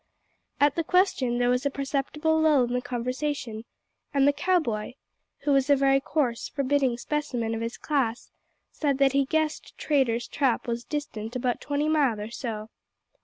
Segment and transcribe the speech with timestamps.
[0.59, 3.65] At the question there was a perceptible lull in the conversation,
[4.15, 4.95] and the cow boy,
[5.41, 8.31] who was a very coarse forbidding specimen of his class,
[8.71, 12.69] said that he guessed Traitor's Trap was distant about twenty mile or so.